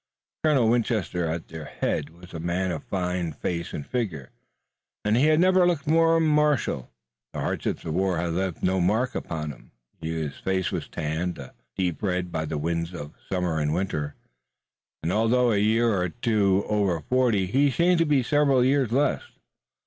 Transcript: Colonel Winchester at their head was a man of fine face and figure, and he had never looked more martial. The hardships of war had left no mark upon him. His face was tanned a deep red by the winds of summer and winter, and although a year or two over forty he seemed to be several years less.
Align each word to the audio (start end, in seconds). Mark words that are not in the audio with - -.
Colonel 0.43 0.67
Winchester 0.67 1.27
at 1.27 1.49
their 1.49 1.65
head 1.65 2.09
was 2.09 2.33
a 2.33 2.39
man 2.39 2.71
of 2.71 2.83
fine 2.83 3.33
face 3.33 3.71
and 3.71 3.85
figure, 3.85 4.31
and 5.05 5.15
he 5.15 5.25
had 5.27 5.39
never 5.39 5.67
looked 5.67 5.85
more 5.85 6.19
martial. 6.19 6.89
The 7.33 7.41
hardships 7.41 7.85
of 7.85 7.93
war 7.93 8.17
had 8.17 8.33
left 8.33 8.63
no 8.63 8.81
mark 8.81 9.13
upon 9.13 9.51
him. 9.51 9.69
His 10.01 10.35
face 10.39 10.71
was 10.71 10.87
tanned 10.87 11.37
a 11.37 11.53
deep 11.77 12.01
red 12.01 12.31
by 12.31 12.45
the 12.45 12.57
winds 12.57 12.95
of 12.95 13.13
summer 13.29 13.59
and 13.59 13.75
winter, 13.75 14.15
and 15.03 15.11
although 15.11 15.51
a 15.51 15.57
year 15.59 15.91
or 15.95 16.09
two 16.09 16.65
over 16.67 17.01
forty 17.01 17.45
he 17.45 17.69
seemed 17.69 17.99
to 17.99 18.05
be 18.07 18.23
several 18.23 18.65
years 18.65 18.91
less. 18.91 19.21